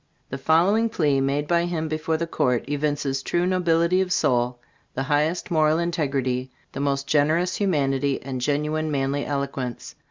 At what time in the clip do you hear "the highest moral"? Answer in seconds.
4.95-5.77